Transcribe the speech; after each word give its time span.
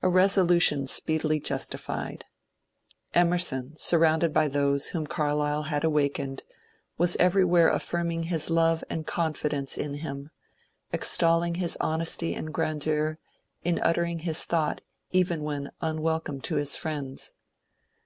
A 0.00 0.08
resolution 0.08 0.86
speedily 0.86 1.38
justified. 1.38 2.24
Emerson, 3.12 3.76
sur 3.76 3.98
rounded 3.98 4.32
by 4.32 4.48
those 4.48 4.86
whom 4.86 5.06
Carlyle 5.06 5.64
had 5.64 5.84
awakened, 5.84 6.44
was 6.96 7.14
every 7.16 7.44
where 7.44 7.68
affirming 7.68 8.22
his 8.22 8.48
love 8.48 8.82
and 8.88 9.06
confidence 9.06 9.76
in 9.76 9.96
him, 9.96 10.30
extolling 10.94 11.56
his 11.56 11.76
honesty 11.78 12.34
and 12.34 12.54
grandeur 12.54 13.18
in 13.62 13.78
uttering 13.80 14.20
his 14.20 14.46
thought 14.46 14.80
even 15.10 15.42
when 15.42 15.70
unwelcome 15.82 16.40
to 16.40 16.54
his 16.56 16.74
friends. 16.74 17.34